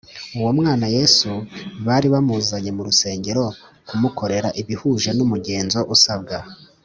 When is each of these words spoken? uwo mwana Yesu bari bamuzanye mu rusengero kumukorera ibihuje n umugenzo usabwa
uwo 0.37 0.51
mwana 0.59 0.85
Yesu 0.97 1.29
bari 1.85 2.07
bamuzanye 2.13 2.71
mu 2.77 2.81
rusengero 2.87 3.43
kumukorera 3.87 4.49
ibihuje 4.61 5.09
n 5.17 5.19
umugenzo 5.25 5.79
usabwa 5.95 6.37